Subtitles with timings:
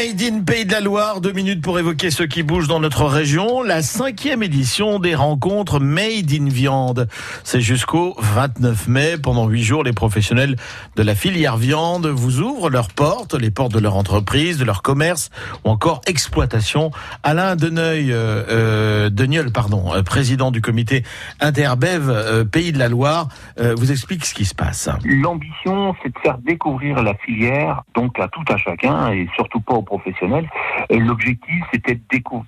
[0.00, 3.04] Made in Pays de la Loire, deux minutes pour évoquer ce qui bouge dans notre
[3.04, 3.62] région.
[3.62, 7.06] La cinquième édition des rencontres Made in Viande.
[7.44, 9.18] C'est jusqu'au 29 mai.
[9.22, 10.56] Pendant huit jours, les professionnels
[10.96, 14.80] de la filière viande vous ouvrent leurs portes, les portes de leur entreprise, de leur
[14.80, 15.28] commerce
[15.66, 16.92] ou encore exploitation.
[17.22, 21.04] Alain Deneuil, euh, euh, Deniol, pardon, euh, président du comité
[21.40, 24.88] Interbev euh, Pays de la Loire, euh, vous explique ce qui se passe.
[25.04, 29.74] L'ambition, c'est de faire découvrir la filière, donc à tout à chacun et surtout pas
[29.74, 30.48] aux professionnels.
[30.92, 32.00] Euh, L'objectif, c'était de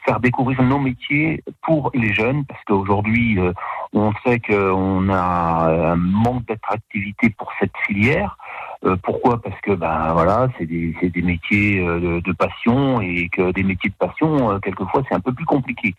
[0.05, 3.53] faire découvrir nos métiers pour les jeunes, parce qu'aujourd'hui, euh,
[3.93, 8.37] on sait qu'on a un manque d'attractivité pour cette filière.
[8.85, 9.41] Euh, pourquoi?
[9.41, 14.07] Parce que ben voilà, c'est des, métiers euh, de, passion et que des métiers de
[14.07, 15.95] passion, quelquefois, c'est un peu plus compliqué.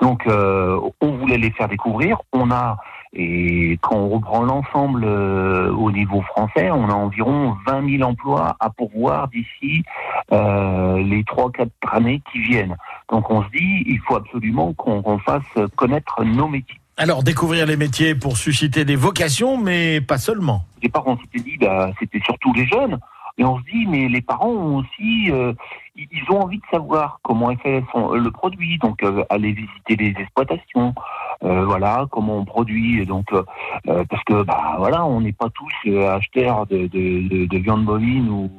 [0.00, 2.18] Donc, on voulait les faire découvrir.
[2.32, 2.76] On a
[3.12, 8.56] et quand on reprend l'ensemble euh, au niveau français, on a environ 20 000 emplois
[8.60, 9.82] à pourvoir d'ici
[10.32, 12.76] euh, les trois quatre années qui viennent.
[13.10, 15.44] Donc on se dit, il faut absolument qu'on qu'on fasse
[15.76, 16.80] connaître nos métiers.
[16.98, 20.64] Alors, découvrir les métiers pour susciter des vocations, mais pas seulement.
[20.78, 22.98] Au départ, on s'était dit, bah, c'était surtout les jeunes.
[23.38, 25.52] Et on se dit, mais les parents ont aussi, euh,
[25.94, 29.96] ils ont envie de savoir comment est fait son, le produit, donc euh, aller visiter
[29.96, 30.94] les exploitations,
[31.42, 33.42] voilà, comment on produit, donc euh,
[33.88, 37.58] euh, parce que bah voilà, on n'est pas tous euh, acheteurs de, de, de, de
[37.58, 38.50] viande bovine ou,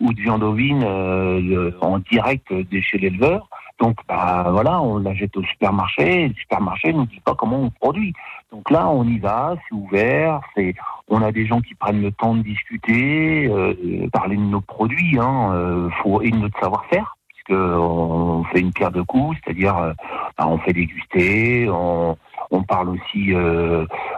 [0.00, 3.48] ou de viande ovine euh, en direct de chez l'éleveur.
[3.80, 7.34] Donc bah voilà, on la jette au supermarché, et le supermarché ne nous dit pas
[7.34, 8.12] comment on produit.
[8.52, 10.74] Donc là, on y va, c'est ouvert, c'est
[11.08, 13.74] on a des gens qui prennent le temps de discuter, euh,
[14.12, 18.72] parler de nos produits, hein, euh, faut, et de notre savoir-faire, puisque on fait une
[18.72, 19.92] pierre de coups, c'est-à-dire euh,
[20.38, 22.16] ben, on fait déguster, on,
[22.50, 23.32] on parle aussi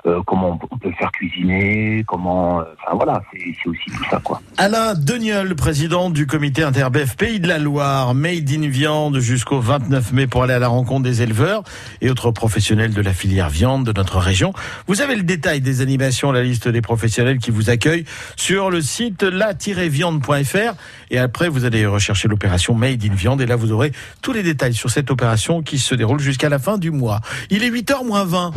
[0.07, 4.41] euh, comment on peut faire cuisiner, comment, euh, enfin voilà, c'est aussi tout ça quoi.
[4.57, 10.13] Alain Deniol, président du comité Interbef Pays de la Loire, Made in Viande jusqu'au 29
[10.13, 11.63] mai pour aller à la rencontre des éleveurs
[12.01, 14.53] et autres professionnels de la filière viande de notre région.
[14.87, 18.05] Vous avez le détail des animations, la liste des professionnels qui vous accueillent
[18.37, 20.75] sur le site la-viande.fr
[21.11, 23.93] et après vous allez rechercher l'opération Made in Viande et là vous aurez
[24.23, 27.21] tous les détails sur cette opération qui se déroule jusqu'à la fin du mois.
[27.51, 28.53] Il est 8h moins 20.